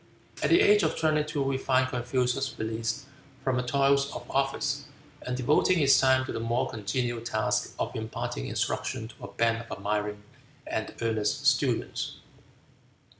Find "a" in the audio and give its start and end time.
9.25-9.31